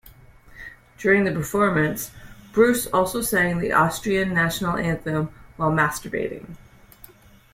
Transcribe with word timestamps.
During 0.97 1.25
the 1.25 1.31
performance 1.31 2.09
Brus 2.53 2.87
also 2.87 3.21
sang 3.21 3.59
the 3.59 3.71
Austrian 3.73 4.33
National 4.33 4.75
Anthem 4.75 5.29
while 5.57 5.69
masturbating. 5.69 6.57